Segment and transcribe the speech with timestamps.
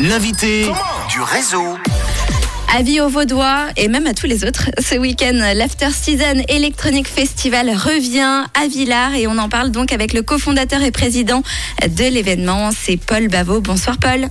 [0.00, 0.70] l'invité
[1.10, 1.76] du réseau.
[2.76, 4.70] Avis aux Vaudois et même à tous les autres.
[4.78, 10.12] Ce week-end, l'After Season Electronic Festival revient à Villars et on en parle donc avec
[10.12, 11.42] le cofondateur et président
[11.82, 13.60] de l'événement, c'est Paul Bavot.
[13.60, 14.28] Bonsoir Paul.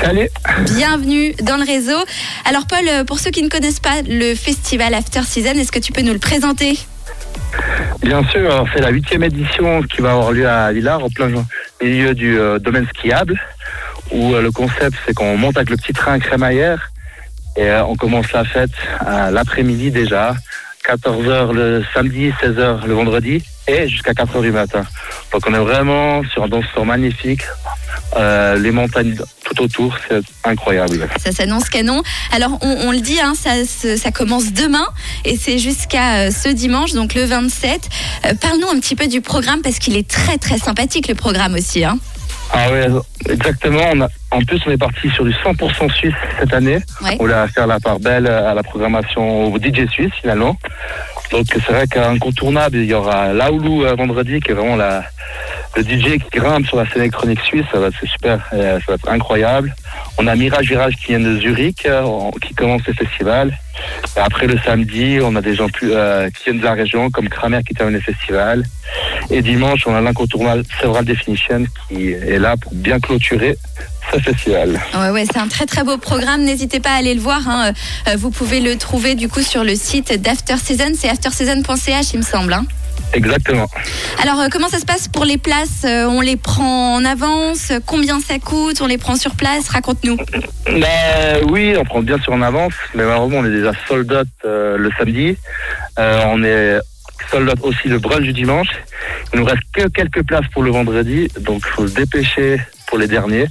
[0.00, 0.28] Salut.
[0.74, 1.98] Bienvenue dans le réseau.
[2.44, 5.92] Alors Paul, pour ceux qui ne connaissent pas le festival After Season, est-ce que tu
[5.92, 6.78] peux nous le présenter?
[8.02, 11.28] Bien sûr, c'est la huitième édition qui va avoir lieu à Villars, au plein
[11.82, 13.40] milieu du euh, domaine skiable,
[14.16, 16.90] où euh, le concept c'est qu'on monte avec le petit train crémaillère
[17.56, 18.70] et euh, on commence la fête
[19.00, 20.34] à l'après-midi déjà,
[20.84, 24.84] 14h le samedi, 16h le vendredi et jusqu'à 4h du matin.
[25.32, 27.42] Donc on est vraiment sur un danseur magnifique,
[28.14, 31.08] euh, les montagnes tout autour, c'est incroyable.
[31.22, 32.02] Ça s'annonce canon.
[32.32, 34.86] Alors, on, le dit, hein, ça, commence demain
[35.24, 37.88] et c'est jusqu'à euh, ce dimanche, donc le 27.
[38.24, 41.54] Euh, Parle-nous un petit peu du programme parce qu'il est très très sympathique le programme
[41.54, 41.84] aussi.
[41.84, 41.98] Hein.
[42.52, 42.86] Ah ouais,
[43.28, 43.82] exactement.
[43.92, 46.76] On a- en plus, on est parti sur du 100% suisse cette année.
[47.02, 47.10] Ouais.
[47.14, 50.56] On voulait faire la part belle à la programmation au DJ suisse finalement.
[51.32, 55.02] Donc c'est vrai qu'incontournable, il y aura Laoulou euh, vendredi qui est vraiment la,
[55.76, 57.64] le DJ qui grimpe sur la scène électronique suisse.
[57.72, 59.74] Ça va être super, euh, ça va être incroyable.
[60.18, 63.56] On a Mirage Virage qui vient de Zurich, euh, qui commence le festival.
[64.16, 67.60] Après le samedi, on a des gens euh, qui viennent de la région comme Kramer
[67.66, 68.64] qui termine le festival.
[69.30, 73.58] Et dimanche, on a l'incontournable Several Definition qui est là pour bien clôturer
[74.12, 74.80] ce festival.
[74.94, 76.42] Ouais, ouais, c'est un très très beau programme.
[76.44, 77.40] N'hésitez pas à aller le voir.
[77.48, 77.72] hein.
[78.16, 80.92] Vous pouvez le trouver du coup sur le site d'After Season.
[80.96, 82.52] C'est afterseason.ch, il me semble.
[82.54, 82.64] hein.
[83.12, 83.66] Exactement.
[84.22, 87.72] Alors, euh, comment ça se passe pour les places Euh, On les prend en avance
[87.86, 90.16] Combien ça coûte On les prend sur place Raconte-nous.
[90.66, 94.28] Ben, oui, on prend bien sûr en avance, mais malheureusement, on est déjà sold out
[94.44, 95.36] euh, le samedi.
[95.98, 96.78] Euh, on est
[97.30, 98.68] sold out aussi le brunch du dimanche.
[99.32, 102.98] Il nous reste que quelques places pour le vendredi, donc il faut se dépêcher pour
[102.98, 103.46] les derniers.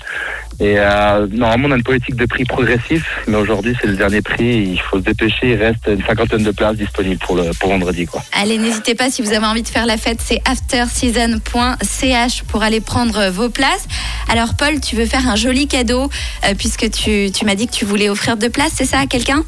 [0.59, 4.21] Et euh, normalement, on a une politique de prix progressif, mais aujourd'hui, c'est le dernier
[4.21, 4.69] prix.
[4.71, 5.51] Il faut se dépêcher.
[5.51, 8.05] Il reste une cinquantaine de places disponibles pour, le, pour vendredi.
[8.05, 8.23] Quoi.
[8.31, 12.79] Allez, n'hésitez pas si vous avez envie de faire la fête, c'est afterseason.ch pour aller
[12.79, 13.87] prendre vos places.
[14.31, 16.09] Alors, Paul, tu veux faire un joli cadeau
[16.45, 19.07] euh, puisque tu, tu m'as dit que tu voulais offrir deux places, c'est ça à
[19.07, 19.43] quelqu'un?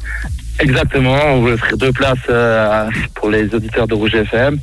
[0.60, 4.58] Exactement, on veut offrir deux places euh, pour les auditeurs de Rouge FM,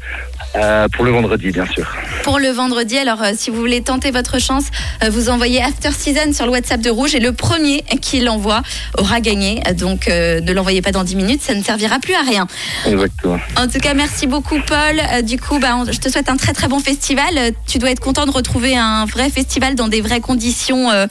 [0.56, 1.88] euh, pour le vendredi, bien sûr.
[2.26, 2.98] Pour le vendredi.
[2.98, 4.66] Alors, euh, si vous voulez tenter votre chance,
[5.04, 8.64] euh, vous envoyez After Season sur le WhatsApp de Rouge et le premier qui l'envoie
[8.98, 9.62] aura gagné.
[9.78, 12.48] Donc, euh, ne l'envoyez pas dans 10 minutes, ça ne servira plus à rien.
[12.88, 13.40] Exactement.
[13.58, 15.24] En tout cas, merci beaucoup, Paul.
[15.24, 17.54] Du coup, bah, je te souhaite un très très bon festival.
[17.68, 21.06] Tu dois être content de retrouver un vrai festival dans des vraies conditions, euh,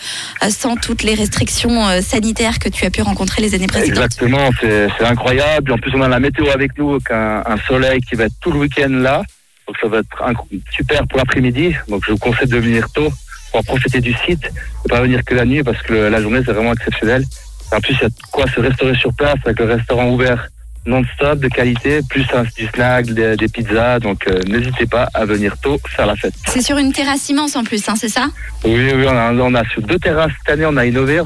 [0.50, 3.98] sans toutes les restrictions euh, sanitaires que tu as pu rencontrer les années précédentes.
[3.98, 5.70] Exactement, c'est c'est incroyable.
[5.70, 8.34] En plus, on a la météo avec nous, avec un, un soleil qui va être
[8.40, 9.22] tout le week-end là.
[9.66, 11.74] Donc, ça va être super pour l'après-midi.
[11.88, 13.10] Donc, je vous conseille de venir tôt
[13.50, 14.42] pour en profiter du site.
[14.84, 17.24] Ne pas venir que la nuit parce que le- la journée, c'est vraiment exceptionnel.
[17.72, 20.48] En plus, il y a de quoi se restaurer sur place avec le restaurant ouvert
[20.86, 24.00] non-stop de qualité, plus un, du snack, des, des pizzas.
[24.00, 26.34] Donc, euh, n'hésitez pas à venir tôt faire la fête.
[26.46, 28.26] C'est sur une terrasse immense en plus, hein, c'est ça?
[28.64, 31.22] Oui, oui, on a, on a sur deux terrasses cette année, on a innové.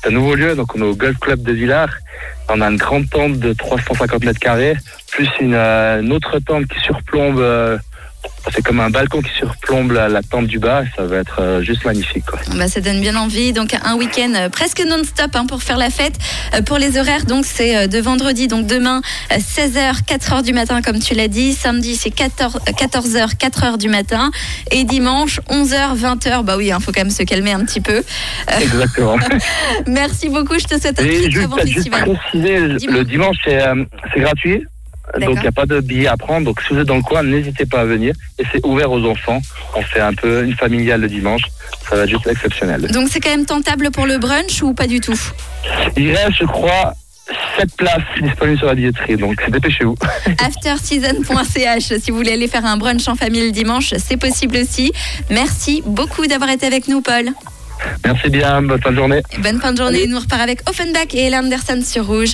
[0.00, 1.90] C'est un nouveau lieu, donc on est au Golf Club de Villars.
[2.54, 4.76] On a une grande tente de 350 mètres carrés,
[5.10, 7.40] plus une, euh, une autre tente qui surplombe.
[8.54, 10.82] C'est comme un balcon qui surplombe la, la tente du bas.
[10.96, 12.24] Ça va être euh, juste magnifique.
[12.26, 12.40] Quoi.
[12.56, 13.52] Bah, ça donne bien envie.
[13.52, 16.14] Donc un week-end euh, presque non-stop hein, pour faire la fête.
[16.54, 19.00] Euh, pour les horaires, donc c'est de vendredi, donc demain
[19.32, 21.52] euh, 16h, 4h du matin comme tu l'as dit.
[21.52, 24.30] Samedi c'est 14, euh, 14h, 4h du matin.
[24.70, 26.42] Et dimanche 11h, 20h.
[26.44, 28.02] Bah oui, il faut quand même se calmer un petit peu.
[28.60, 29.16] Exactement.
[29.86, 30.58] Merci beaucoup.
[30.58, 32.16] Je te souhaite un très bon festival.
[32.30, 33.60] préciser, le- dimanche, c'est
[34.12, 34.64] c'est gratuit?
[35.20, 36.46] Donc, il n'y a pas de billets à prendre.
[36.46, 38.14] Donc, si vous êtes dans le coin, n'hésitez pas à venir.
[38.38, 39.40] Et c'est ouvert aux enfants.
[39.74, 41.42] On fait un peu une familiale le dimanche.
[41.88, 42.86] Ça va être juste exceptionnel.
[42.92, 45.18] Donc c'est quand même tentable pour le brunch ou pas du tout?
[45.96, 46.94] Il reste, je crois,
[47.58, 49.96] 7 places disponibles sur la billetterie, donc dépêchez-vous.
[50.38, 54.92] Afterseason.ch si vous voulez aller faire un brunch en famille le dimanche, c'est possible aussi.
[55.30, 57.30] Merci beaucoup d'avoir été avec nous, Paul.
[58.04, 59.22] Merci bien, bonne fin de journée.
[59.32, 60.06] Et bonne fin de journée.
[60.06, 62.30] Nous repart avec Offenbach et Ella Anderson sur Rouge.